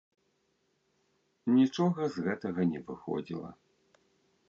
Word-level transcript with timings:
Нічога 1.57 2.01
з 2.15 2.25
гэтага 2.31 2.61
не 2.73 2.79
выходзіла. 2.91 3.49